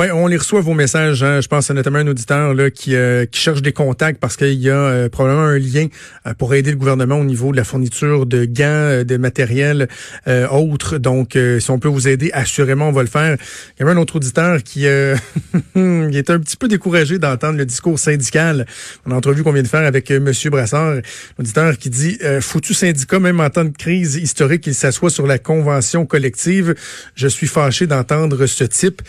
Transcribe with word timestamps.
Oui, 0.00 0.06
on 0.10 0.28
les 0.28 0.38
reçoit 0.38 0.62
vos 0.62 0.72
messages. 0.72 1.22
Hein. 1.22 1.42
Je 1.42 1.46
pense 1.46 1.70
à 1.70 1.74
notamment 1.74 1.98
un 1.98 2.06
auditeur 2.06 2.54
là, 2.54 2.70
qui, 2.70 2.96
euh, 2.96 3.26
qui 3.26 3.38
cherche 3.38 3.60
des 3.60 3.74
contacts 3.74 4.18
parce 4.18 4.38
qu'il 4.38 4.54
y 4.54 4.70
a 4.70 4.74
euh, 4.74 5.08
probablement 5.10 5.44
un 5.44 5.58
lien 5.58 5.88
euh, 6.26 6.32
pour 6.32 6.54
aider 6.54 6.70
le 6.70 6.78
gouvernement 6.78 7.16
au 7.16 7.24
niveau 7.24 7.52
de 7.52 7.58
la 7.58 7.64
fourniture 7.64 8.24
de 8.24 8.46
gants, 8.46 9.04
de 9.04 9.16
matériel 9.18 9.88
autres. 10.50 10.96
Donc, 10.96 11.36
si 11.58 11.70
on 11.70 11.78
peut 11.78 11.88
vous 11.88 12.08
aider, 12.08 12.30
assurément, 12.32 12.88
on 12.88 12.92
va 12.92 13.02
le 13.02 13.08
faire. 13.08 13.36
Il 13.76 13.80
y 13.80 13.82
avait 13.82 13.92
un 13.92 13.98
autre 13.98 14.16
auditeur 14.16 14.62
qui, 14.62 14.80
qui 15.74 16.18
est 16.18 16.30
un 16.30 16.38
petit 16.38 16.56
peu 16.56 16.68
découragé 16.68 17.18
d'entendre 17.18 17.58
le 17.58 17.66
discours 17.66 17.98
syndical. 17.98 18.64
A 19.04 19.14
entrevue 19.14 19.42
qu'on 19.42 19.52
vient 19.52 19.62
de 19.62 19.68
faire 19.68 19.84
avec 19.84 20.10
M. 20.10 20.32
Brassard, 20.46 21.00
auditeur 21.38 21.76
qui 21.76 21.90
dit 21.90 22.18
foutu 22.40 22.72
syndicat, 22.72 23.18
même 23.18 23.40
en 23.40 23.50
temps 23.50 23.64
de 23.64 23.76
crise 23.76 24.16
historique, 24.16 24.66
il 24.66 24.74
s'assoit 24.74 25.10
sur 25.10 25.26
la 25.26 25.38
convention 25.38 26.06
collective. 26.06 26.74
Je 27.16 27.28
suis 27.28 27.48
fâché 27.48 27.86
d'entendre 27.86 28.46
ce 28.46 28.64
type. 28.64 29.02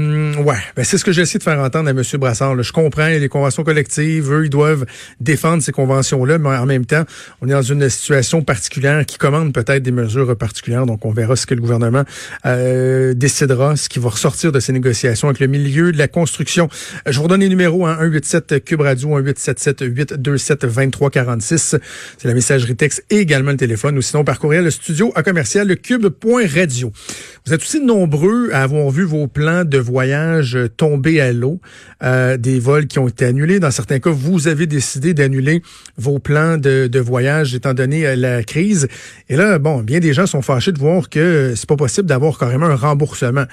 Hum, 0.00 0.46
ouais, 0.46 0.56
ben 0.76 0.84
c'est 0.84 0.96
ce 0.96 1.04
que 1.04 1.12
j'essaie 1.12 1.38
de 1.38 1.42
faire 1.42 1.58
entendre 1.58 1.88
à 1.88 1.90
M. 1.90 2.02
Brassard. 2.14 2.62
Je 2.62 2.72
comprends 2.72 3.06
les 3.06 3.28
conventions 3.28 3.64
collectives, 3.64 4.32
eux, 4.32 4.44
ils 4.46 4.50
doivent 4.50 4.86
défendre 5.20 5.62
ces 5.62 5.72
conventions-là, 5.72 6.38
mais 6.38 6.48
en 6.48 6.64
même 6.64 6.86
temps, 6.86 7.04
on 7.42 7.48
est 7.48 7.52
dans 7.52 7.60
une 7.60 7.86
situation 7.90 8.42
particulière 8.42 9.04
qui 9.04 9.18
commande 9.18 9.52
peut-être 9.52 9.82
des 9.82 9.90
mesures 9.90 10.34
particulières. 10.36 10.86
Donc, 10.86 11.04
on 11.04 11.12
verra 11.12 11.36
ce 11.36 11.44
que 11.44 11.54
le 11.54 11.60
gouvernement 11.60 12.04
euh, 12.46 13.12
décidera, 13.12 13.76
ce 13.76 13.88
qui 13.90 13.98
va 13.98 14.08
ressortir 14.08 14.52
de 14.52 14.60
ces 14.60 14.72
négociations 14.72 15.28
avec 15.28 15.40
le 15.40 15.48
milieu 15.48 15.92
de 15.92 15.98
la 15.98 16.08
construction. 16.08 16.68
Je 17.06 17.16
vous 17.18 17.24
redonne 17.24 17.40
les 17.40 17.48
numéros, 17.48 17.86
hein, 17.86 17.98
187 18.00 18.64
Cube 18.64 18.80
Radio, 18.80 19.08
1877 19.08 19.82
827 19.82 20.64
2346. 20.66 21.76
C'est 22.16 22.28
la 22.28 22.34
messagerie 22.34 22.76
texte 22.76 23.04
et 23.10 23.18
également 23.18 23.50
le 23.50 23.58
téléphone, 23.58 23.98
ou 23.98 24.02
sinon 24.02 24.24
par 24.24 24.38
courriel, 24.38 24.64
le 24.64 24.70
studio 24.70 25.12
à 25.14 25.22
commercial, 25.22 25.68
le 25.68 25.74
cube.radio. 25.74 26.90
Vous 27.46 27.54
êtes 27.54 27.60
aussi 27.60 27.80
nombreux 27.80 28.50
à 28.52 28.62
avoir 28.62 28.90
vu 28.90 29.04
vos 29.04 29.26
plans 29.26 29.64
de 29.64 29.78
voyages 29.90 30.56
tombés 30.76 31.20
à 31.20 31.32
l'eau, 31.32 31.60
euh, 32.02 32.36
des 32.36 32.58
vols 32.60 32.86
qui 32.86 32.98
ont 32.98 33.08
été 33.08 33.24
annulés. 33.24 33.60
Dans 33.60 33.70
certains 33.70 33.98
cas, 33.98 34.10
vous 34.10 34.48
avez 34.48 34.66
décidé 34.66 35.12
d'annuler 35.14 35.62
vos 35.98 36.18
plans 36.18 36.56
de, 36.56 36.86
de, 36.86 37.00
voyage 37.00 37.54
étant 37.54 37.74
donné 37.74 38.06
euh, 38.06 38.16
la 38.16 38.42
crise. 38.44 38.88
Et 39.28 39.36
là, 39.36 39.58
bon, 39.58 39.82
bien 39.82 39.98
des 39.98 40.12
gens 40.12 40.26
sont 40.26 40.42
fâchés 40.42 40.72
de 40.72 40.78
voir 40.78 41.08
que 41.08 41.54
c'est 41.56 41.68
pas 41.68 41.76
possible 41.76 42.06
d'avoir 42.06 42.38
carrément 42.38 42.66
un 42.66 42.76
remboursement 42.76 43.44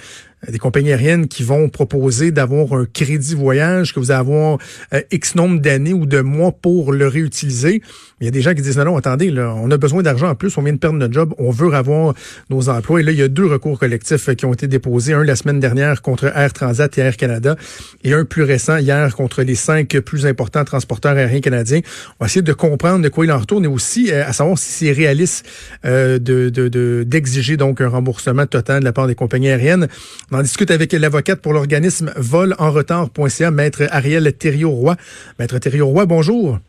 des 0.47 0.59
compagnies 0.59 0.91
aériennes 0.91 1.27
qui 1.27 1.43
vont 1.43 1.67
proposer 1.67 2.31
d'avoir 2.31 2.73
un 2.73 2.85
crédit 2.85 3.33
voyage, 3.33 3.93
que 3.93 3.99
vous 3.99 4.11
allez 4.11 4.19
avoir 4.19 4.59
euh, 4.93 5.01
X 5.11 5.35
nombre 5.35 5.59
d'années 5.59 5.93
ou 5.93 6.05
de 6.05 6.21
mois 6.21 6.51
pour 6.51 6.93
le 6.93 7.07
réutiliser. 7.07 7.81
Il 8.21 8.25
y 8.25 8.27
a 8.27 8.31
des 8.31 8.41
gens 8.41 8.53
qui 8.53 8.61
disent 8.61 8.77
non, 8.77 8.85
non, 8.85 8.97
attendez, 8.97 9.31
là, 9.31 9.53
on 9.55 9.69
a 9.71 9.77
besoin 9.77 10.03
d'argent 10.03 10.29
en 10.29 10.35
plus, 10.35 10.55
on 10.57 10.61
vient 10.61 10.73
de 10.73 10.77
perdre 10.77 10.97
notre 10.97 11.13
job, 11.13 11.33
on 11.37 11.51
veut 11.51 11.73
avoir 11.73 12.13
nos 12.49 12.69
emplois. 12.69 12.99
Et 12.99 13.03
là, 13.03 13.11
il 13.11 13.17
y 13.17 13.23
a 13.23 13.27
deux 13.27 13.45
recours 13.45 13.79
collectifs 13.79 14.35
qui 14.35 14.45
ont 14.45 14.53
été 14.53 14.67
déposés, 14.67 15.13
un 15.13 15.23
la 15.23 15.35
semaine 15.35 15.59
dernière 15.59 16.01
contre 16.01 16.25
Air 16.25 16.53
Transat 16.53 16.95
et 16.97 17.01
Air 17.01 17.17
Canada, 17.17 17.55
et 18.03 18.13
un 18.13 18.25
plus 18.25 18.43
récent 18.43 18.77
hier 18.77 19.15
contre 19.15 19.41
les 19.41 19.55
cinq 19.55 19.97
plus 19.99 20.25
importants 20.25 20.63
transporteurs 20.63 21.17
aériens 21.17 21.41
canadiens. 21.41 21.81
On 22.19 22.25
va 22.25 22.27
essayer 22.27 22.41
de 22.41 22.53
comprendre 22.53 23.03
de 23.03 23.09
quoi 23.09 23.25
il 23.25 23.31
en 23.31 23.39
retourne 23.39 23.65
et 23.65 23.67
aussi 23.67 24.11
euh, 24.11 24.25
à 24.25 24.33
savoir 24.33 24.57
si 24.57 24.71
c'est 24.71 24.91
réaliste 24.91 25.45
euh, 25.85 26.19
de 26.19 27.03
d'exiger 27.03 27.57
donc 27.57 27.81
un 27.81 27.87
remboursement 27.87 28.45
total 28.45 28.79
de 28.79 28.85
la 28.85 28.93
part 28.93 29.07
des 29.07 29.15
compagnies 29.15 29.49
aériennes. 29.49 29.87
On 30.29 30.39
en 30.39 30.41
discute 30.41 30.71
avec 30.71 30.91
l'avocate 30.91 31.41
pour 31.41 31.53
l'organisme 31.53 32.11
volenretard.ca, 32.17 33.49
maître 33.49 33.83
Ariel 33.91 34.33
Thériault-Roy. 34.33 34.97
Maître 35.39 35.57
Thériault-Roy, 35.57 36.05
bonjour. 36.05 36.59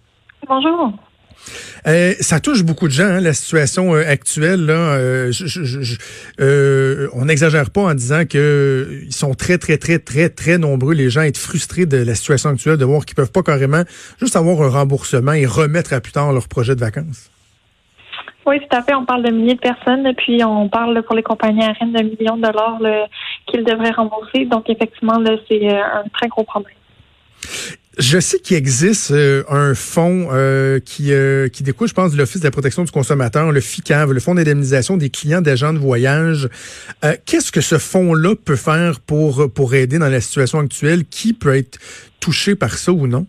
Bonjour. 0.46 0.92
Euh, 1.86 2.12
ça 2.20 2.38
touche 2.38 2.62
beaucoup 2.62 2.86
de 2.86 2.92
gens, 2.92 3.06
hein, 3.06 3.20
la 3.20 3.32
situation 3.32 3.96
euh, 3.96 4.04
actuelle. 4.06 4.66
Là, 4.66 4.98
euh, 6.40 7.08
on 7.14 7.24
n'exagère 7.24 7.70
pas 7.70 7.82
en 7.82 7.94
disant 7.94 8.26
que 8.26 9.00
ils 9.04 9.12
sont 9.12 9.34
très, 9.34 9.58
très, 9.58 9.76
très, 9.76 9.98
très, 9.98 10.28
très 10.28 10.58
nombreux, 10.58 10.94
les 10.94 11.10
gens, 11.10 11.22
à 11.22 11.26
être 11.26 11.38
frustrés 11.38 11.86
de 11.86 11.96
la 11.96 12.14
situation 12.14 12.50
actuelle, 12.50 12.76
de 12.76 12.84
voir 12.84 13.04
qu'ils 13.04 13.16
peuvent 13.16 13.32
pas 13.32 13.42
carrément 13.42 13.82
juste 14.20 14.36
avoir 14.36 14.62
un 14.62 14.68
remboursement 14.68 15.32
et 15.32 15.46
remettre 15.46 15.94
à 15.94 16.00
plus 16.00 16.12
tard 16.12 16.32
leur 16.32 16.46
projet 16.46 16.76
de 16.76 16.80
vacances. 16.80 17.28
Oui, 18.46 18.60
tout 18.60 18.76
à 18.76 18.82
fait. 18.82 18.94
On 18.94 19.04
parle 19.04 19.24
de 19.24 19.30
milliers 19.30 19.56
de 19.56 19.60
personnes, 19.60 20.10
puis 20.16 20.42
on 20.42 20.68
parle 20.70 21.02
pour 21.02 21.14
les 21.14 21.22
compagnies 21.22 21.62
aériennes 21.62 21.92
de 21.92 22.02
millions 22.02 22.36
de 22.38 22.42
dollars 22.42 22.78
qu'ils 23.50 23.64
devraient 23.64 23.90
rembourser. 23.90 24.44
Donc, 24.44 24.68
effectivement, 24.68 25.18
c'est 25.48 25.68
euh, 25.68 25.82
un 25.82 26.08
très 26.12 26.28
gros 26.28 26.44
problème. 26.44 26.74
Je 27.98 28.20
sais 28.20 28.38
qu'il 28.38 28.56
existe 28.56 29.10
euh, 29.10 29.42
un 29.48 29.74
fonds 29.74 30.28
euh, 30.30 30.78
qui, 30.78 31.10
qui 31.52 31.62
découle, 31.62 31.88
je 31.88 31.94
pense, 31.94 32.12
de 32.12 32.18
l'Office 32.18 32.40
de 32.40 32.46
la 32.46 32.52
protection 32.52 32.84
du 32.84 32.92
consommateur, 32.92 33.50
le 33.50 33.60
FICAV, 33.60 34.12
le 34.12 34.20
Fonds 34.20 34.34
d'indemnisation 34.34 34.96
des 34.96 35.10
clients 35.10 35.40
d'agents 35.40 35.72
de 35.72 35.78
voyage. 35.78 36.48
Qu'est-ce 37.26 37.50
que 37.50 37.60
ce 37.60 37.78
fonds-là 37.78 38.34
peut 38.36 38.56
faire 38.56 39.00
pour, 39.00 39.52
pour 39.52 39.74
aider 39.74 39.98
dans 39.98 40.08
la 40.08 40.20
situation 40.20 40.60
actuelle? 40.60 41.04
Qui 41.04 41.32
peut 41.32 41.56
être 41.56 41.78
touché 42.20 42.54
par 42.54 42.74
ça 42.74 42.92
ou 42.92 43.06
non? 43.06 43.26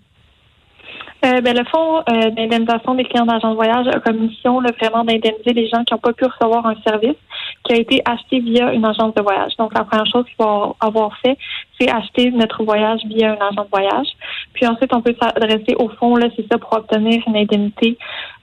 Ben, 1.22 1.44
le 1.44 1.66
fonds 1.70 2.02
d'indemnisation 2.08 2.96
des 2.96 3.04
clients 3.04 3.26
d'agents 3.26 3.52
de 3.52 3.56
voyage 3.56 3.88
a 3.88 4.00
comme 4.00 4.20
mission 4.20 4.62
vraiment 4.62 5.04
d'indemniser 5.04 5.54
les 5.54 5.68
gens 5.68 5.84
qui 5.84 5.94
n'ont 5.94 6.00
pas 6.00 6.14
pu 6.14 6.26
recevoir 6.26 6.66
un 6.66 6.76
service 6.88 7.18
qui 7.70 7.76
a 7.76 7.80
été 7.80 8.02
acheté 8.04 8.40
via 8.40 8.74
une 8.74 8.84
agence 8.84 9.14
de 9.14 9.22
voyage. 9.22 9.56
Donc, 9.58 9.74
la 9.76 9.84
première 9.84 10.08
chose 10.08 10.26
qu'il 10.26 10.36
faut 10.42 10.76
avoir 10.80 11.16
fait, 11.20 11.38
c'est 11.80 11.90
acheter 11.90 12.32
notre 12.32 12.64
voyage 12.64 13.02
via 13.06 13.34
un 13.34 13.48
agent 13.48 13.64
de 13.64 13.70
voyage. 13.70 14.08
Puis 14.54 14.66
ensuite, 14.66 14.94
on 14.94 15.02
peut 15.02 15.16
s'adresser 15.22 15.76
au 15.78 15.90
fond, 15.90 16.16
là, 16.16 16.28
c'est 16.36 16.48
ça, 16.52 16.58
pour 16.58 16.74
obtenir 16.74 17.22
une 17.28 17.38
indemnité 17.38 17.98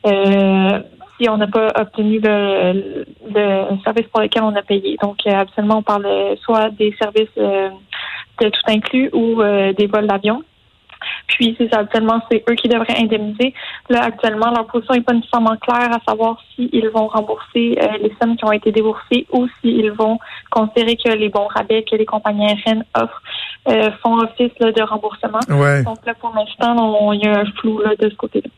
euh, 0.06 0.80
si 1.18 1.28
on 1.28 1.38
n'a 1.38 1.48
pas 1.48 1.72
obtenu 1.76 2.20
le, 2.22 3.04
le, 3.34 3.82
service 3.82 4.06
pour 4.12 4.20
lequel 4.20 4.44
on 4.44 4.54
a 4.54 4.62
payé. 4.62 4.96
Donc, 5.02 5.16
euh, 5.26 5.32
absolument, 5.32 5.78
on 5.78 5.82
parle 5.82 6.06
soit 6.42 6.70
des 6.70 6.94
services 7.00 7.36
de 7.36 8.48
tout 8.48 8.60
inclus 8.68 9.10
ou 9.12 9.42
des 9.76 9.86
vols 9.86 10.06
d'avion. 10.06 10.44
Puis, 11.26 11.54
c'est 11.58 11.68
ça, 11.72 11.80
actuellement, 11.80 12.20
c'est 12.30 12.44
eux 12.48 12.54
qui 12.54 12.68
devraient 12.68 12.98
indemniser. 12.98 13.54
Là, 13.88 14.04
actuellement, 14.04 14.50
leur 14.50 14.66
position 14.66 14.94
n'est 14.94 15.02
pas 15.02 15.14
nécessairement 15.14 15.56
claire 15.56 15.90
à 15.92 16.00
savoir 16.08 16.38
s'ils 16.54 16.88
vont 16.90 17.08
rembourser 17.08 17.78
euh, 17.80 17.98
les 18.00 18.14
sommes 18.20 18.36
qui 18.36 18.44
ont 18.44 18.52
été 18.52 18.72
déboursées 18.72 19.26
ou 19.32 19.46
s'ils 19.60 19.90
vont 19.92 20.18
considérer 20.50 20.96
que 20.96 21.10
les 21.10 21.28
bons 21.28 21.46
rabais 21.46 21.82
que 21.82 21.96
les 21.96 22.06
compagnies 22.06 22.46
aériennes 22.46 22.84
offrent 22.96 23.22
euh, 23.68 23.90
font 24.02 24.18
office 24.18 24.52
de 24.58 24.82
remboursement. 24.82 25.40
Donc, 25.82 25.98
là, 26.06 26.14
pour 26.14 26.34
l'instant, 26.34 27.12
il 27.12 27.20
y 27.20 27.26
a 27.26 27.40
un 27.40 27.44
flou 27.46 27.80
là, 27.80 27.94
de 27.98 28.08
ce 28.08 28.14
côté-là. 28.14 28.48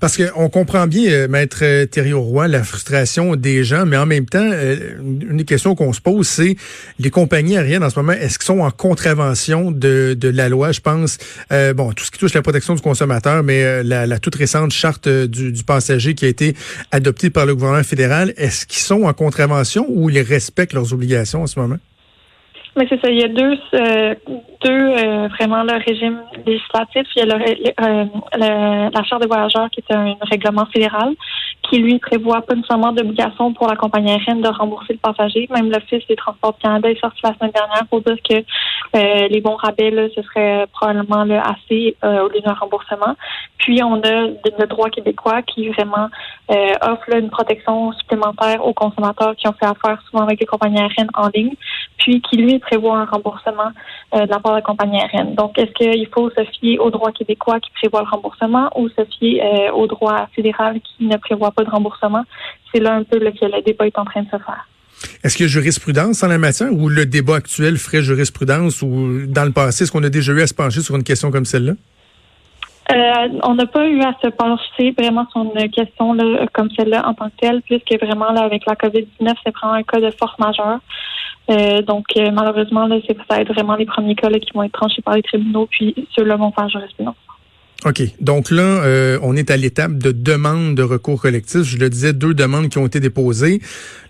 Parce 0.00 0.16
qu'on 0.16 0.48
comprend 0.48 0.86
bien, 0.86 1.10
euh, 1.10 1.28
Maître 1.28 1.58
euh, 1.62 1.86
Thierry 1.86 2.12
Roy, 2.12 2.48
la 2.48 2.62
frustration 2.62 3.36
des 3.36 3.64
gens, 3.64 3.86
mais 3.86 3.96
en 3.96 4.06
même 4.06 4.26
temps, 4.26 4.38
euh, 4.52 4.76
une 5.00 5.38
des 5.38 5.44
questions 5.44 5.74
qu'on 5.74 5.92
se 5.92 6.00
pose, 6.00 6.28
c'est 6.28 6.56
les 6.98 7.10
compagnies 7.10 7.56
aériennes 7.56 7.84
en 7.84 7.90
ce 7.90 7.98
moment, 7.98 8.12
est-ce 8.12 8.38
qu'ils 8.38 8.46
sont 8.46 8.60
en 8.60 8.70
contravention 8.70 9.70
de, 9.70 10.14
de 10.18 10.28
la 10.28 10.48
loi? 10.48 10.72
Je 10.72 10.80
pense, 10.80 11.18
bon, 11.74 11.92
tout 11.92 12.04
ce 12.04 12.10
qui 12.10 12.18
touche 12.18 12.34
la 12.34 12.42
protection 12.42 12.74
du 12.74 12.82
consommateur, 12.82 13.42
mais 13.42 13.82
la, 13.82 14.06
la, 14.06 14.18
toute 14.18 14.34
récente 14.34 14.72
charte 14.72 15.08
du, 15.08 15.52
du, 15.52 15.64
passager 15.64 16.14
qui 16.14 16.24
a 16.24 16.28
été 16.28 16.54
adoptée 16.92 17.30
par 17.30 17.46
le 17.46 17.54
gouvernement 17.54 17.84
fédéral, 17.84 18.34
est-ce 18.36 18.66
qu'ils 18.66 18.82
sont 18.82 19.02
en 19.02 19.12
contravention 19.12 19.86
ou 19.88 20.10
ils 20.10 20.20
respectent 20.20 20.72
leurs 20.72 20.92
obligations 20.92 21.42
en 21.42 21.46
ce 21.46 21.58
moment? 21.58 21.78
Mais 22.80 22.86
c'est 22.88 23.00
ça, 23.02 23.10
il 23.10 23.20
y 23.20 23.24
a 23.24 23.28
deux, 23.28 23.58
euh, 23.74 24.14
deux 24.64 24.70
euh, 24.70 25.28
vraiment 25.38 25.62
le 25.64 25.74
régime 25.84 26.22
législatif. 26.46 27.06
Il 27.14 27.18
y 27.18 27.30
a 27.30 27.36
le, 27.36 28.90
la 28.90 29.02
Charte 29.02 29.20
des 29.20 29.28
voyageurs 29.28 29.68
qui 29.68 29.80
est 29.80 29.94
un 29.94 30.16
règlement 30.22 30.64
fédéral 30.64 31.14
qui, 31.68 31.78
lui, 31.78 31.98
prévoit 31.98 32.40
pas 32.40 32.54
nécessairement 32.54 32.92
d'obligation 32.92 33.52
pour 33.52 33.68
la 33.68 33.76
compagnie 33.76 34.12
aérienne 34.12 34.40
de 34.40 34.48
rembourser 34.48 34.94
le 34.94 34.98
passager. 34.98 35.46
Même 35.54 35.70
l'Office 35.70 36.06
des 36.08 36.16
transports 36.16 36.54
du 36.54 36.60
Canada 36.60 36.90
est 36.90 36.98
sorti 36.98 37.20
la 37.22 37.34
semaine 37.34 37.52
dernière 37.52 37.86
pour 37.90 38.00
dire 38.00 38.16
que 38.26 38.36
euh, 38.36 39.28
les 39.28 39.42
bons 39.42 39.56
rabais, 39.56 39.90
là, 39.90 40.08
ce 40.16 40.22
serait 40.22 40.66
probablement 40.72 41.24
le 41.24 41.36
assez 41.36 41.96
au 42.02 42.28
lieu 42.28 42.40
d'un 42.40 42.54
remboursement. 42.54 43.14
Puis, 43.58 43.82
on 43.82 43.96
a 43.96 44.28
le 44.28 44.66
droit 44.66 44.88
québécois 44.88 45.42
qui 45.42 45.68
vraiment 45.68 46.08
offre 46.48 47.14
une 47.14 47.28
protection 47.28 47.92
supplémentaire 47.92 48.64
aux 48.66 48.72
consommateurs 48.72 49.36
qui 49.36 49.46
ont 49.46 49.52
fait 49.52 49.66
affaire 49.66 50.00
souvent 50.10 50.22
avec 50.22 50.40
les 50.40 50.46
compagnies 50.46 50.80
aériennes 50.80 51.10
en 51.14 51.28
ligne, 51.34 51.54
puis 52.00 52.20
qui, 52.22 52.36
lui, 52.36 52.58
prévoit 52.58 52.98
un 52.98 53.04
remboursement 53.04 53.70
euh, 54.14 54.26
de 54.26 54.30
la 54.30 54.40
part 54.40 54.52
de 54.52 54.56
la 54.56 54.62
compagnie 54.62 55.00
aérienne. 55.00 55.34
Donc, 55.34 55.56
est-ce 55.58 55.72
qu'il 55.72 56.08
faut 56.12 56.30
se 56.30 56.44
fier 56.58 56.78
au 56.78 56.90
droit 56.90 57.12
québécois 57.12 57.60
qui 57.60 57.70
prévoit 57.72 58.02
le 58.02 58.08
remboursement 58.08 58.70
ou 58.76 58.88
se 58.88 59.04
fier 59.18 59.40
euh, 59.42 59.72
au 59.72 59.86
droit 59.86 60.28
fédéral 60.34 60.80
qui 60.80 61.06
ne 61.06 61.16
prévoit 61.16 61.52
pas 61.52 61.64
de 61.64 61.70
remboursement? 61.70 62.24
C'est 62.72 62.80
là 62.80 62.94
un 62.94 63.04
peu 63.04 63.18
le 63.18 63.30
que 63.30 63.44
le 63.44 63.62
débat 63.62 63.86
est 63.86 63.98
en 63.98 64.04
train 64.04 64.22
de 64.22 64.26
se 64.26 64.38
faire. 64.38 64.66
Est-ce 65.24 65.36
qu'il 65.36 65.46
y 65.46 65.48
a 65.48 65.52
jurisprudence 65.52 66.22
en 66.22 66.28
la 66.28 66.38
matière 66.38 66.72
ou 66.72 66.88
le 66.88 67.06
débat 67.06 67.36
actuel 67.36 67.78
ferait 67.78 68.02
jurisprudence 68.02 68.82
ou 68.82 69.26
dans 69.26 69.44
le 69.44 69.52
passé, 69.52 69.84
est-ce 69.84 69.92
qu'on 69.92 70.02
a 70.02 70.10
déjà 70.10 70.32
eu 70.32 70.42
à 70.42 70.46
se 70.46 70.54
pencher 70.54 70.80
sur 70.80 70.96
une 70.96 71.04
question 71.04 71.30
comme 71.30 71.44
celle-là? 71.44 71.72
Euh, 72.90 73.28
on 73.44 73.54
n'a 73.54 73.66
pas 73.66 73.86
eu 73.86 74.00
à 74.00 74.14
se 74.20 74.28
pencher 74.28 74.92
vraiment 74.98 75.26
sur 75.30 75.42
une 75.42 75.70
question 75.70 76.12
là, 76.12 76.46
comme 76.52 76.70
celle-là 76.76 77.06
en 77.06 77.14
tant 77.14 77.28
que 77.30 77.36
telle, 77.40 77.62
puisque 77.62 78.02
vraiment 78.02 78.32
là, 78.32 78.42
avec 78.42 78.66
la 78.66 78.74
COVID-19, 78.74 79.32
c'est 79.44 79.54
vraiment 79.54 79.74
un 79.74 79.82
cas 79.84 80.00
de 80.00 80.10
force 80.18 80.36
majeure. 80.38 80.80
Euh, 81.48 81.82
donc 81.82 82.04
euh, 82.16 82.30
malheureusement, 82.32 82.86
là, 82.86 82.96
c'est, 83.06 83.16
ça 83.16 83.36
va 83.36 83.40
être 83.40 83.52
vraiment 83.52 83.76
les 83.76 83.86
premiers 83.86 84.14
cas 84.14 84.28
là, 84.28 84.38
qui 84.38 84.50
vont 84.54 84.62
être 84.62 84.72
tranchés 84.72 85.02
par 85.02 85.14
les 85.14 85.22
tribunaux, 85.22 85.66
puis 85.70 85.94
ceux-là 86.16 86.36
vont 86.36 86.52
faire 86.52 86.68
jurisprudence. 86.68 87.16
OK. 87.86 88.02
Donc 88.20 88.50
là, 88.50 88.62
euh, 88.62 89.18
on 89.22 89.36
est 89.36 89.50
à 89.50 89.56
l'étape 89.56 89.94
de 89.94 90.12
demande 90.12 90.74
de 90.74 90.82
recours 90.82 91.20
collectif. 91.20 91.62
Je 91.62 91.78
le 91.78 91.88
disais, 91.88 92.12
deux 92.12 92.34
demandes 92.34 92.68
qui 92.68 92.76
ont 92.76 92.86
été 92.86 93.00
déposées. 93.00 93.60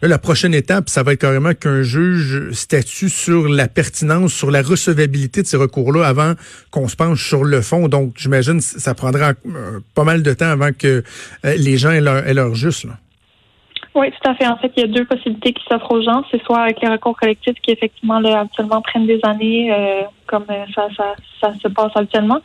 Là, 0.03 0.09
la 0.09 0.19
prochaine 0.19 0.55
étape, 0.55 0.89
ça 0.89 1.05
va 1.05 1.13
être 1.13 1.21
carrément 1.21 1.55
qu'un 1.55 1.83
juge 1.83 2.51
statue 2.51 3.09
sur 3.09 3.49
la 3.49 3.69
pertinence, 3.69 4.33
sur 4.33 4.51
la 4.51 4.63
recevabilité 4.63 5.43
de 5.43 5.47
ces 5.47 5.57
recours-là 5.57 6.05
avant 6.05 6.35
qu'on 6.73 6.89
se 6.89 6.97
penche 6.97 7.29
sur 7.29 7.45
le 7.45 7.61
fond. 7.61 7.87
Donc, 7.87 8.15
j'imagine 8.17 8.61
ça 8.61 8.95
prendra 8.95 9.35
euh, 9.47 9.79
pas 9.95 10.05
mal 10.05 10.25
de 10.25 10.35
temps 10.35 10.51
avant 10.51 10.73
que 10.77 11.05
euh, 11.45 11.55
les 11.57 11.77
gens 11.77 11.93
aient 11.93 12.01
leur, 12.01 12.27
aient 12.27 12.35
leur 12.35 12.57
juste. 12.57 12.85
Là. 12.85 12.99
Oui, 13.93 14.07
tout 14.13 14.31
à 14.31 14.35
fait. 14.35 14.47
En 14.47 14.57
fait, 14.57 14.71
il 14.77 14.81
y 14.81 14.85
a 14.85 14.87
deux 14.87 15.05
possibilités 15.05 15.53
qui 15.53 15.65
s'offrent 15.65 15.91
aux 15.91 16.03
gens. 16.03 16.23
C'est 16.31 16.41
soit 16.45 16.61
avec 16.61 16.81
les 16.81 16.89
recours 16.89 17.17
collectifs 17.17 17.57
qui, 17.61 17.73
effectivement, 17.73 18.21
là, 18.21 18.41
actuellement 18.41 18.81
prennent 18.83 19.07
des 19.07 19.19
années, 19.25 19.73
euh, 19.73 20.03
comme 20.27 20.45
euh, 20.49 20.65
ça, 20.77 20.87
ça, 20.97 21.15
ça 21.41 21.53
se 21.61 21.67
passe 21.67 21.91
habituellement. 21.97 22.39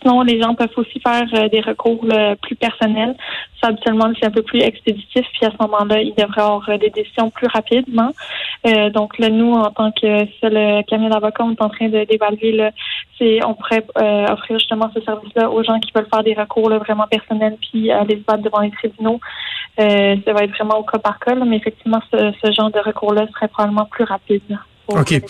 Sinon, 0.00 0.22
les 0.22 0.40
gens 0.40 0.54
peuvent 0.54 0.70
aussi 0.76 1.00
faire 1.00 1.26
euh, 1.34 1.48
des 1.48 1.62
recours 1.62 2.06
plus 2.42 2.54
personnels. 2.54 3.16
Ça, 3.60 3.68
habituellement, 3.70 4.08
c'est 4.20 4.26
un 4.26 4.30
peu 4.30 4.42
plus 4.42 4.60
expéditif. 4.60 5.26
Puis 5.32 5.44
à 5.44 5.50
ce 5.50 5.56
moment-là, 5.62 6.00
il 6.00 6.14
devrait 6.14 6.42
avoir 6.42 6.78
des 6.78 6.90
décisions 6.90 7.28
plus 7.30 7.48
rapidement. 7.48 8.12
donc, 8.92 9.18
là, 9.18 9.30
nous, 9.30 9.52
en 9.52 9.70
tant 9.72 9.90
que 9.90 10.26
seul 10.40 10.84
cabinet 10.84 11.10
d'avocat, 11.10 11.42
on 11.44 11.52
est 11.52 11.62
en 11.62 11.70
train 11.70 11.88
d'évaluer, 11.88 12.70
c'est, 13.18 13.44
on 13.44 13.54
pourrait 13.54 13.84
offrir 14.30 14.58
justement 14.58 14.90
ce 14.94 15.00
service-là 15.00 15.50
aux 15.50 15.62
gens 15.62 15.78
qui 15.80 15.92
veulent 15.94 16.08
faire 16.12 16.22
des 16.22 16.34
recours 16.34 16.68
vraiment 16.70 17.06
personnels 17.06 17.56
puis 17.60 17.90
aller 17.90 18.16
se 18.16 18.22
battre 18.22 18.42
devant 18.42 18.60
les 18.60 18.70
tribunaux. 18.70 19.20
ça 19.78 20.32
va 20.32 20.44
être 20.44 20.52
vraiment 20.52 20.82
cas 20.82 20.98
par 20.98 21.18
cas, 21.18 21.34
mais 21.34 21.56
effectivement, 21.56 22.00
ce, 22.12 22.52
genre 22.52 22.70
de 22.70 22.78
recours-là 22.80 23.26
serait 23.34 23.48
probablement 23.48 23.86
plus 23.86 24.04
rapide. 24.04 24.58
OK. 24.88 25.20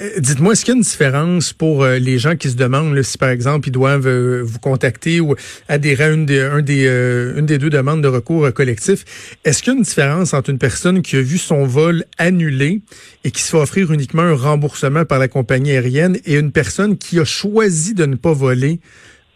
Euh, 0.00 0.18
dites-moi, 0.18 0.52
est-ce 0.52 0.64
qu'il 0.64 0.72
y 0.72 0.74
a 0.74 0.78
une 0.78 0.82
différence 0.82 1.52
pour 1.52 1.84
euh, 1.84 1.98
les 1.98 2.18
gens 2.18 2.34
qui 2.34 2.50
se 2.50 2.56
demandent 2.56 3.00
si, 3.02 3.16
par 3.16 3.28
exemple, 3.28 3.68
ils 3.68 3.72
doivent 3.72 4.08
euh, 4.08 4.42
vous 4.44 4.58
contacter 4.58 5.20
ou 5.20 5.36
adhérer 5.68 6.04
à 6.04 6.10
une 6.10 6.26
des, 6.26 6.40
un 6.40 6.62
des, 6.62 7.58
deux 7.58 7.70
demandes 7.70 8.02
de 8.02 8.08
recours 8.08 8.52
collectif? 8.52 9.04
Est-ce 9.44 9.62
qu'il 9.62 9.72
y 9.72 9.76
a 9.76 9.78
une 9.78 9.84
différence 9.84 10.34
entre 10.34 10.50
une 10.50 10.58
personne 10.58 11.02
qui 11.02 11.16
a 11.16 11.20
vu 11.20 11.38
son 11.38 11.64
vol 11.64 12.04
annulé 12.18 12.80
et 13.22 13.30
qui 13.30 13.42
se 13.42 13.50
fait 13.50 13.56
offrir 13.56 13.92
uniquement 13.92 14.22
un 14.22 14.34
remboursement 14.34 15.04
par 15.04 15.18
la 15.20 15.28
compagnie 15.28 15.70
aérienne 15.70 16.18
et 16.24 16.36
une 16.36 16.50
personne 16.50 16.98
qui 16.98 17.20
a 17.20 17.24
choisi 17.24 17.94
de 17.94 18.06
ne 18.06 18.16
pas 18.16 18.32
voler? 18.32 18.80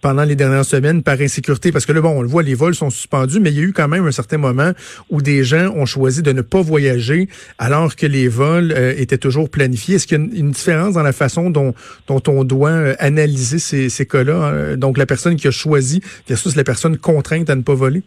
Pendant 0.00 0.24
les 0.24 0.36
dernières 0.36 0.64
semaines 0.64 1.02
par 1.02 1.20
insécurité? 1.20 1.72
Parce 1.72 1.86
que 1.86 1.92
là, 1.92 2.00
bon, 2.00 2.10
on 2.10 2.22
le 2.22 2.28
voit, 2.28 2.42
les 2.42 2.54
vols 2.54 2.74
sont 2.74 2.90
suspendus, 2.90 3.40
mais 3.40 3.50
il 3.50 3.56
y 3.56 3.60
a 3.60 3.64
eu 3.64 3.72
quand 3.72 3.88
même 3.88 4.06
un 4.06 4.12
certain 4.12 4.38
moment 4.38 4.72
où 5.10 5.22
des 5.22 5.44
gens 5.44 5.72
ont 5.74 5.86
choisi 5.86 6.22
de 6.22 6.32
ne 6.32 6.42
pas 6.42 6.62
voyager 6.62 7.28
alors 7.58 7.96
que 7.96 8.06
les 8.06 8.28
vols 8.28 8.72
euh, 8.72 8.94
étaient 8.96 9.18
toujours 9.18 9.50
planifiés. 9.50 9.96
Est-ce 9.96 10.06
qu'il 10.06 10.18
y 10.18 10.20
a 10.20 10.24
une, 10.24 10.50
différence 10.50 10.94
dans 10.94 11.02
la 11.02 11.12
façon 11.12 11.50
dont, 11.50 11.74
on 12.08 12.44
doit 12.44 12.70
euh, 12.70 12.94
analyser 12.98 13.58
ces, 13.58 13.88
ces 13.88 14.06
cas-là? 14.06 14.34
Hein? 14.34 14.76
Donc, 14.76 14.98
la 14.98 15.06
personne 15.06 15.36
qui 15.36 15.48
a 15.48 15.50
choisi 15.50 16.00
versus 16.28 16.56
la 16.56 16.64
personne 16.64 16.96
contrainte 16.96 17.50
à 17.50 17.54
ne 17.54 17.62
pas 17.62 17.74
voler? 17.74 18.02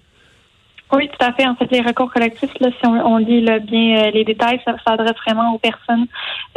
Oui, 0.93 1.07
tout 1.07 1.25
à 1.25 1.31
fait. 1.31 1.47
En 1.47 1.55
fait, 1.55 1.71
les 1.71 1.81
recours 1.81 2.11
collectifs, 2.11 2.51
là, 2.59 2.69
si 2.69 2.85
on, 2.85 2.93
on 2.93 3.17
lit 3.17 3.45
bien 3.61 3.97
euh, 3.97 4.11
les 4.11 4.25
détails, 4.25 4.59
ça 4.65 4.75
s'adresse 4.85 5.15
vraiment 5.25 5.53
aux 5.53 5.57
personnes 5.57 6.05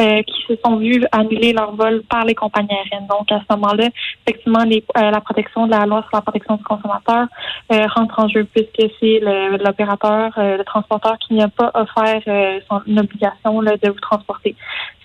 euh, 0.00 0.22
qui 0.22 0.42
se 0.48 0.54
sont 0.64 0.76
vues 0.76 1.04
annuler 1.12 1.52
leur 1.52 1.74
vol 1.76 2.02
par 2.02 2.24
les 2.24 2.34
compagnies 2.34 2.74
aériennes. 2.74 3.06
Donc, 3.08 3.30
à 3.30 3.38
ce 3.38 3.56
moment-là, 3.56 3.88
effectivement, 4.26 4.64
les, 4.64 4.84
euh, 4.96 5.10
la 5.10 5.20
protection 5.20 5.66
de 5.66 5.70
la 5.70 5.86
loi 5.86 6.02
sur 6.02 6.16
la 6.16 6.22
protection 6.22 6.56
du 6.56 6.64
consommateur 6.64 7.26
rentre 7.70 8.18
en 8.18 8.28
jeu 8.28 8.44
puisque 8.44 8.92
c'est 9.00 9.20
l'opérateur, 9.64 10.32
le, 10.36 10.62
transporteur 10.64 11.16
qui 11.18 11.34
n'a 11.34 11.48
pas 11.48 11.70
offert 11.74 12.22
son 12.68 12.80
obligation 12.96 13.60
là, 13.60 13.76
de 13.76 13.88
vous 13.88 14.00
transporter 14.00 14.56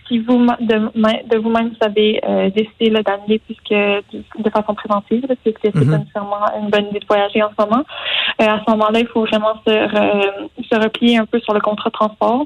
si 0.09 0.19
vous 0.19 0.45
de, 0.59 1.37
vous-même 1.37 1.69
vous 1.69 1.85
avez 1.85 2.19
euh, 2.27 2.49
décidé 2.49 2.89
d'annuler 2.89 3.39
puisque 3.39 3.69
de, 3.69 4.49
façon 4.49 4.73
préventive, 4.73 5.25
puisque 5.43 5.59
c'est 5.61 5.75
mm-hmm. 5.75 5.89
pas 5.91 5.97
nécessairement 5.97 6.45
une 6.59 6.69
bonne 6.69 6.87
idée 6.87 6.99
de 6.99 7.05
voyager 7.05 7.43
en 7.43 7.49
ce 7.49 7.63
moment, 7.63 7.83
euh, 7.83 7.83
à 8.37 8.59
ce 8.65 8.71
moment-là, 8.71 8.99
il 8.99 9.07
faut 9.07 9.21
vraiment 9.21 9.55
se, 9.65 9.71
se 10.63 10.75
replier 10.75 11.17
un 11.17 11.25
peu 11.25 11.39
sur 11.39 11.53
le 11.53 11.59
contrat 11.59 11.89
de 11.89 11.93
transport 11.93 12.45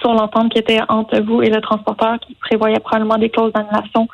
sur 0.00 0.12
l'entente 0.12 0.52
qui 0.52 0.58
était 0.58 0.80
entre 0.88 1.18
vous 1.20 1.42
et 1.42 1.50
le 1.50 1.60
transporteur 1.60 2.18
qui 2.20 2.34
prévoyait 2.34 2.78
probablement 2.80 3.18
des 3.18 3.30
clauses 3.30 3.52
d'annulation 3.52 4.08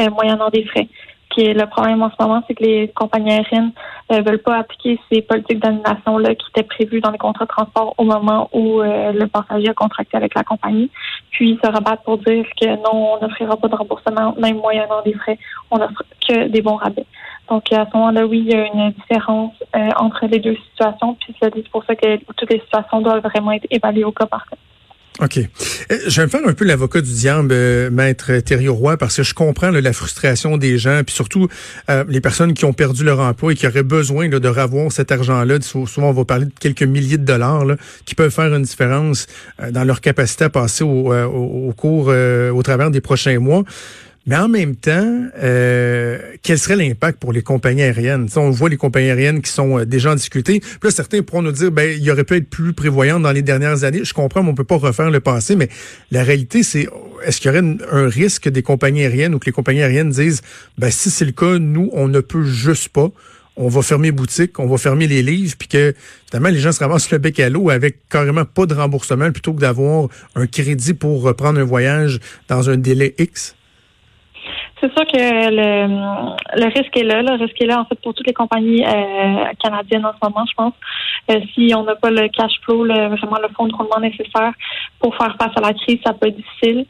euh, 0.00 0.10
moyennant 0.10 0.50
des 0.50 0.64
frais. 0.64 0.88
Qui 1.30 1.46
est 1.46 1.54
le 1.54 1.66
problème 1.66 2.00
en 2.02 2.10
ce 2.10 2.22
moment, 2.22 2.42
c'est 2.46 2.54
que 2.54 2.62
les 2.62 2.88
compagnies 2.94 3.32
aériennes 3.32 3.72
ne 4.10 4.18
euh, 4.18 4.20
veulent 4.20 4.42
pas 4.42 4.58
appliquer 4.58 5.00
ces 5.10 5.20
politiques 5.22 5.58
d'annulation 5.58 6.18
là 6.18 6.34
qui 6.34 6.46
étaient 6.50 6.66
prévues 6.66 7.00
dans 7.00 7.10
les 7.10 7.18
contrats 7.18 7.44
de 7.44 7.50
transport 7.50 7.94
au 7.98 8.04
moment 8.04 8.48
où 8.52 8.80
euh, 8.80 9.12
le 9.12 9.26
passager 9.26 9.68
a 9.68 9.74
contracté 9.74 10.16
avec 10.16 10.34
la 10.34 10.44
compagnie, 10.44 10.90
puis 11.30 11.58
se 11.62 11.68
rabattent 11.68 12.04
pour 12.04 12.18
dire 12.18 12.46
que 12.60 12.66
non, 12.76 13.14
on 13.14 13.20
n'offrira 13.20 13.56
pas 13.56 13.68
de 13.68 13.74
remboursement, 13.74 14.34
même 14.38 14.58
moyennant 14.58 15.02
des 15.04 15.14
frais, 15.14 15.38
on 15.70 15.78
n'offre 15.78 16.04
que 16.28 16.46
des 16.48 16.62
bons 16.62 16.76
rabais. 16.76 17.06
Donc 17.48 17.72
à 17.72 17.86
ce 17.86 17.96
moment-là, 17.96 18.26
oui, 18.26 18.44
il 18.46 18.52
y 18.52 18.54
a 18.54 18.66
une 18.66 18.92
différence 18.92 19.54
euh, 19.76 19.90
entre 19.96 20.26
les 20.26 20.38
deux 20.38 20.56
situations, 20.70 21.14
puis 21.14 21.34
c'est 21.40 21.68
pour 21.68 21.84
ça 21.84 21.94
que 21.94 22.16
toutes 22.36 22.50
les 22.50 22.60
situations 22.60 23.00
doivent 23.00 23.22
vraiment 23.22 23.52
être 23.52 23.66
évaluées 23.70 24.04
au 24.04 24.12
cas 24.12 24.26
par 24.26 24.46
cas. 24.46 24.56
OK. 25.20 25.38
Euh, 25.38 25.98
je 26.08 26.20
vais 26.20 26.26
me 26.26 26.30
faire 26.30 26.40
un 26.44 26.54
peu 26.54 26.64
l'avocat 26.64 27.00
du 27.00 27.12
diable, 27.12 27.50
euh, 27.52 27.88
maître 27.88 28.36
Thériault 28.40 28.74
Roy, 28.74 28.96
parce 28.96 29.16
que 29.16 29.22
je 29.22 29.32
comprends 29.32 29.70
la 29.70 29.92
frustration 29.92 30.56
des 30.56 30.76
gens, 30.76 31.02
puis 31.06 31.14
surtout 31.14 31.46
euh, 31.88 32.02
les 32.08 32.20
personnes 32.20 32.52
qui 32.52 32.64
ont 32.64 32.72
perdu 32.72 33.04
leur 33.04 33.20
emploi 33.20 33.52
et 33.52 33.54
qui 33.54 33.66
auraient 33.68 33.84
besoin 33.84 34.28
de 34.28 34.48
revoir 34.48 34.90
cet 34.90 35.12
argent-là. 35.12 35.60
Souvent, 35.60 36.08
on 36.08 36.12
va 36.12 36.24
parler 36.24 36.46
de 36.46 36.52
quelques 36.58 36.82
milliers 36.82 37.18
de 37.18 37.24
dollars 37.24 37.64
qui 38.06 38.16
peuvent 38.16 38.32
faire 38.32 38.52
une 38.52 38.62
différence 38.62 39.28
dans 39.70 39.84
leur 39.84 40.00
capacité 40.00 40.44
à 40.44 40.50
passer 40.50 40.82
au, 40.82 41.14
au 41.14 41.72
cours, 41.72 42.08
au 42.08 42.62
travers 42.62 42.90
des 42.90 43.00
prochains 43.00 43.38
mois. 43.38 43.62
Mais 44.26 44.36
en 44.36 44.48
même 44.48 44.74
temps, 44.74 45.26
euh, 45.42 46.18
quel 46.42 46.58
serait 46.58 46.76
l'impact 46.76 47.18
pour 47.18 47.32
les 47.32 47.42
compagnies 47.42 47.82
aériennes? 47.82 48.26
on 48.36 48.50
voit 48.50 48.70
les 48.70 48.78
compagnies 48.78 49.10
aériennes 49.10 49.42
qui 49.42 49.50
sont 49.50 49.78
euh, 49.78 49.84
déjà 49.84 50.12
en 50.12 50.14
difficulté. 50.14 50.60
Puis 50.60 50.78
là, 50.82 50.90
certains 50.90 51.22
pourront 51.22 51.42
nous 51.42 51.52
dire, 51.52 51.70
ben, 51.70 51.94
il 52.00 52.10
aurait 52.10 52.24
pu 52.24 52.36
être 52.36 52.48
plus 52.48 52.72
prévoyant 52.72 53.20
dans 53.20 53.32
les 53.32 53.42
dernières 53.42 53.84
années. 53.84 54.02
Je 54.02 54.14
comprends, 54.14 54.42
mais 54.42 54.48
on 54.48 54.54
peut 54.54 54.64
pas 54.64 54.78
refaire 54.78 55.10
le 55.10 55.20
passé, 55.20 55.56
mais 55.56 55.68
la 56.10 56.24
réalité, 56.24 56.62
c'est, 56.62 56.88
est-ce 57.26 57.38
qu'il 57.38 57.52
y 57.52 57.54
aurait 57.54 57.76
un 57.92 58.08
risque 58.08 58.48
des 58.48 58.62
compagnies 58.62 59.02
aériennes 59.02 59.34
ou 59.34 59.38
que 59.38 59.46
les 59.46 59.52
compagnies 59.52 59.82
aériennes 59.82 60.10
disent, 60.10 60.40
ben, 60.78 60.90
si 60.90 61.10
c'est 61.10 61.26
le 61.26 61.32
cas, 61.32 61.58
nous, 61.58 61.90
on 61.92 62.08
ne 62.08 62.20
peut 62.20 62.44
juste 62.44 62.88
pas 62.88 63.10
on 63.56 63.68
va 63.68 63.82
fermer 63.82 64.10
boutique, 64.10 64.58
on 64.58 64.66
va 64.66 64.78
fermer 64.78 65.06
les 65.06 65.22
livres, 65.22 65.54
puis 65.56 65.68
que 65.68 65.94
finalement 66.28 66.48
les 66.48 66.58
gens 66.58 66.72
se 66.72 66.80
ramassent 66.80 67.10
le 67.12 67.18
bec 67.18 67.38
à 67.38 67.48
l'eau 67.48 67.70
avec 67.70 68.08
carrément 68.08 68.44
pas 68.44 68.66
de 68.66 68.74
remboursement 68.74 69.30
plutôt 69.30 69.52
que 69.52 69.60
d'avoir 69.60 70.08
un 70.34 70.46
crédit 70.46 70.94
pour 70.94 71.22
reprendre 71.22 71.60
un 71.60 71.64
voyage 71.64 72.18
dans 72.48 72.68
un 72.68 72.76
délai 72.76 73.14
X? 73.18 73.54
C'est 74.84 74.92
sûr 74.92 75.06
que 75.06 75.16
le, 75.16 76.60
le 76.60 76.66
risque 76.66 76.94
est 76.94 77.04
là. 77.04 77.22
Le 77.22 77.42
risque 77.42 77.58
est 77.62 77.66
là, 77.66 77.80
en 77.80 77.86
fait, 77.86 77.98
pour 78.02 78.12
toutes 78.12 78.26
les 78.26 78.34
compagnies 78.34 78.84
euh, 78.84 79.44
canadiennes 79.62 80.04
en 80.04 80.12
ce 80.12 80.28
moment, 80.28 80.44
je 80.46 80.54
pense. 80.54 80.74
Euh, 81.30 81.40
si 81.54 81.72
on 81.74 81.84
n'a 81.84 81.94
pas 81.94 82.10
le 82.10 82.28
cash 82.28 82.52
flow, 82.62 82.84
vraiment 82.84 83.38
le 83.42 83.48
fonds 83.56 83.66
de 83.66 83.74
roulement 83.74 83.98
nécessaire 83.98 84.52
pour 85.00 85.16
faire 85.16 85.34
face 85.40 85.52
à 85.56 85.60
la 85.62 85.72
crise, 85.72 85.98
ça 86.04 86.12
peut 86.12 86.28
être 86.28 86.36
difficile. 86.36 86.84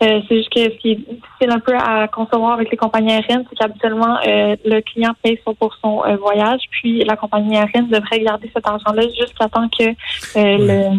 Euh, 0.00 0.20
c'est 0.28 0.36
juste 0.36 0.50
que 0.50 0.60
ce 0.60 0.78
qui 0.78 0.92
est 0.92 0.94
difficile 0.94 1.50
un 1.50 1.58
peu 1.58 1.74
à 1.74 2.06
concevoir 2.06 2.52
avec 2.52 2.70
les 2.70 2.76
compagnies 2.76 3.14
aériennes, 3.14 3.44
c'est 3.50 3.56
qu'habituellement, 3.58 4.18
le 4.24 4.80
client 4.82 5.10
paye 5.20 5.40
pour 5.44 5.74
son 5.82 6.02
voyage, 6.20 6.60
puis 6.70 7.02
la 7.02 7.16
compagnie 7.16 7.56
aérienne 7.56 7.88
devrait 7.88 8.20
garder 8.20 8.48
cet 8.54 8.64
argent-là 8.64 9.02
jusqu'à 9.18 9.48
temps 9.48 9.68
que 9.76 9.86
le, 10.36 10.96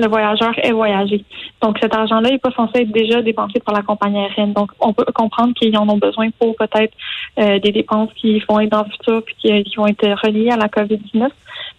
le 0.00 0.08
voyageur 0.08 0.52
ait 0.62 0.72
voyagé. 0.72 1.22
Donc, 1.60 1.76
cet 1.78 1.94
argent-là 1.94 2.30
n'est 2.30 2.38
pas 2.38 2.52
censé 2.52 2.80
être 2.80 2.90
déjà 2.90 3.20
dépensé 3.20 3.60
par 3.60 3.74
la 3.74 3.82
compagnie 3.82 4.18
aérienne. 4.18 4.54
Donc, 4.54 4.70
on 4.80 4.94
peut 4.94 5.04
comprendre 5.14 5.52
qu'ils 5.54 5.76
en 5.76 5.89
besoin 5.96 6.30
pour 6.38 6.56
peut-être 6.56 6.94
euh, 7.38 7.58
des 7.58 7.72
dépenses 7.72 8.10
qui 8.14 8.40
vont 8.48 8.60
être 8.60 8.70
dans 8.70 8.84
le 8.84 8.90
futur 8.90 9.22
puis 9.24 9.34
qui, 9.38 9.76
vont 9.76 9.86
être 9.86 10.06
reliées 10.24 10.50
à 10.50 10.56
la 10.56 10.68
COVID-19. 10.68 11.28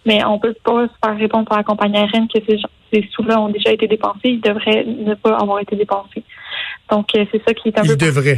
Mais 0.05 0.23
on 0.25 0.39
peut 0.39 0.55
pas 0.63 0.87
se 0.87 0.93
faire 1.03 1.17
répondre 1.17 1.47
par 1.47 1.57
la 1.57 1.63
compagnie 1.63 1.97
aérienne 1.97 2.27
que 2.27 2.39
ces, 2.47 2.59
ces 2.91 3.07
sous-là 3.11 3.39
ont 3.39 3.49
déjà 3.49 3.71
été 3.71 3.87
dépensés. 3.87 4.29
Ils 4.29 4.41
devraient 4.41 4.85
ne 4.85 5.13
pas 5.13 5.35
avoir 5.37 5.59
été 5.59 5.75
dépensés. 5.75 6.23
Donc, 6.91 7.07
euh, 7.15 7.25
c'est 7.31 7.41
ça 7.47 7.53
qui 7.53 7.69
est 7.69 7.79
un 7.79 7.83
peu... 7.83 7.95
devrait. 7.95 8.37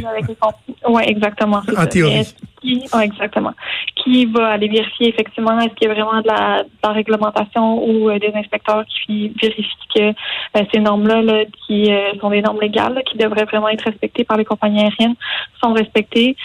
Oui, 0.87 1.01
exactement. 1.07 1.61
En 1.75 1.87
théorie. 1.87 2.35
Qui, 2.61 2.85
exactement. 3.01 3.53
Qui 3.95 4.25
va 4.27 4.49
aller 4.49 4.67
vérifier 4.67 5.09
effectivement 5.09 5.59
est-ce 5.59 5.73
qu'il 5.73 5.87
y 5.87 5.91
a 5.91 5.93
vraiment 5.93 6.21
de 6.21 6.27
la, 6.27 6.91
réglementation 6.91 7.83
ou 7.83 8.09
euh, 8.09 8.19
des 8.19 8.31
inspecteurs 8.35 8.83
qui 8.85 9.33
vérifient 9.41 9.87
que 9.95 10.01
euh, 10.01 10.63
ces 10.71 10.79
normes-là, 10.79 11.45
qui 11.65 11.89
sont 12.21 12.29
des 12.29 12.41
normes 12.41 12.61
légales, 12.61 13.01
qui 13.09 13.17
devraient 13.17 13.45
vraiment 13.45 13.69
être 13.69 13.85
respectées 13.85 14.23
par 14.23 14.37
les 14.37 14.45
compagnies 14.45 14.81
aériennes, 14.81 15.15
sont 15.61 15.73
respectées? 15.73 16.35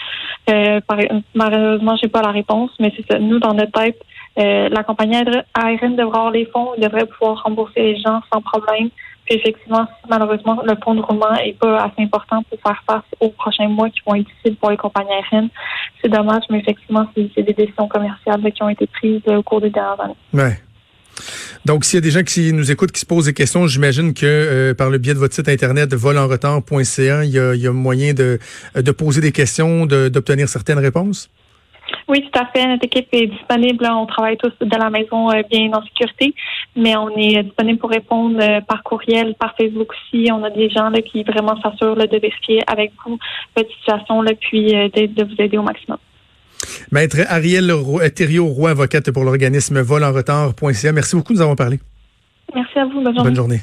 Par, 0.47 0.97
malheureusement, 1.35 1.95
j'ai 2.01 2.07
pas 2.07 2.23
la 2.23 2.31
réponse, 2.31 2.71
mais 2.79 2.91
c'est 2.97 3.05
ça. 3.11 3.19
Nous, 3.19 3.37
dans 3.37 3.53
notre 3.53 3.71
tête, 3.71 4.01
la 4.35 4.83
compagnie 4.83 5.15
aérienne 5.53 5.95
devrait 5.95 6.17
avoir 6.17 6.31
les 6.31 6.45
fonds, 6.45 6.71
devrait 6.79 7.05
pouvoir 7.05 7.43
rembourser 7.43 7.81
les 7.81 8.01
gens 8.01 8.21
sans 8.33 8.41
problème 8.41 8.89
Effectivement, 9.31 9.85
malheureusement, 10.09 10.61
le 10.65 10.75
pont 10.75 10.95
de 10.95 11.01
roulement 11.01 11.31
n'est 11.33 11.53
pas 11.53 11.83
assez 11.83 12.01
important 12.01 12.41
pour 12.43 12.59
faire 12.61 12.81
face 12.87 13.03
aux 13.19 13.29
prochains 13.29 13.67
mois 13.67 13.89
qui 13.89 14.01
vont 14.05 14.15
être 14.15 14.25
difficiles 14.25 14.55
pour 14.55 14.71
les 14.71 14.77
compagnies 14.77 15.11
aériennes, 15.11 15.49
c'est 16.01 16.09
dommage, 16.09 16.43
mais 16.49 16.59
effectivement, 16.59 17.07
c'est 17.15 17.43
des 17.43 17.53
décisions 17.53 17.87
commerciales 17.87 18.41
qui 18.51 18.63
ont 18.63 18.69
été 18.69 18.87
prises 18.87 19.21
au 19.27 19.43
cours 19.43 19.61
des 19.61 19.69
dernières 19.69 20.01
années. 20.01 20.15
Ouais. 20.33 20.57
Donc, 21.65 21.85
s'il 21.85 21.97
y 21.97 21.99
a 21.99 22.01
des 22.01 22.11
gens 22.11 22.23
qui 22.23 22.53
nous 22.53 22.71
écoutent, 22.71 22.91
qui 22.91 23.01
se 23.01 23.05
posent 23.05 23.25
des 23.25 23.33
questions, 23.33 23.67
j'imagine 23.67 24.13
que 24.13 24.25
euh, 24.25 24.73
par 24.73 24.89
le 24.89 24.97
biais 24.97 25.13
de 25.13 25.19
votre 25.19 25.35
site 25.35 25.49
internet 25.49 25.93
volenretard.ca, 25.93 27.23
il 27.25 27.31
y 27.31 27.67
a, 27.67 27.71
moyen 27.71 28.13
de 28.13 28.39
poser 28.91 29.21
des 29.21 29.31
questions, 29.31 29.85
d'obtenir 29.85 30.49
certaines 30.49 30.79
réponses? 30.79 31.29
Oui, 32.07 32.21
tout 32.21 32.39
à 32.39 32.45
fait. 32.47 32.67
Notre 32.67 32.85
équipe 32.85 33.07
est 33.11 33.27
disponible. 33.27 33.85
On 33.89 34.05
travaille 34.05 34.37
tous 34.37 34.51
de 34.59 34.77
la 34.77 34.89
maison 34.89 35.31
euh, 35.31 35.41
bien 35.49 35.71
en 35.73 35.83
sécurité, 35.83 36.33
mais 36.75 36.95
on 36.95 37.09
est 37.17 37.43
disponible 37.43 37.79
pour 37.79 37.89
répondre 37.89 38.39
euh, 38.41 38.61
par 38.61 38.83
courriel, 38.83 39.35
par 39.39 39.55
Facebook 39.55 39.91
aussi. 39.91 40.29
On 40.31 40.43
a 40.43 40.49
des 40.49 40.69
gens 40.69 40.89
là, 40.89 41.01
qui 41.01 41.23
vraiment 41.23 41.59
s'assurent 41.61 41.95
de 41.95 42.19
vérifier 42.19 42.61
avec 42.67 42.91
vous 43.05 43.17
votre 43.55 43.69
situation, 43.79 44.21
là, 44.21 44.31
puis 44.39 44.67
de, 44.67 45.23
vous 45.23 45.35
aider 45.41 45.57
au 45.57 45.63
maximum. 45.63 45.97
Maître 46.91 47.17
Ariel 47.29 47.71
Thériault, 48.15 48.47
roi 48.47 48.71
avocate 48.71 49.11
pour 49.11 49.23
l'organisme 49.23 49.79
volenretard.ca. 49.81 50.91
Merci 50.91 51.15
beaucoup 51.15 51.33
de 51.33 51.37
nous 51.37 51.41
avoir 51.41 51.55
parlé. 51.55 51.79
Merci 52.53 52.79
à 52.79 52.85
vous. 52.85 53.01
Bonne 53.01 53.15
journée. 53.15 53.23
Bonne 53.23 53.35
journée. 53.35 53.59